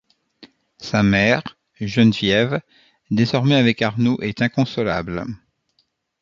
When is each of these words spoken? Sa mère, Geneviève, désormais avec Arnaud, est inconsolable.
Sa 0.79 1.03
mère, 1.03 1.43
Geneviève, 1.79 2.63
désormais 3.11 3.53
avec 3.53 3.83
Arnaud, 3.83 4.19
est 4.21 4.41
inconsolable. 4.41 5.27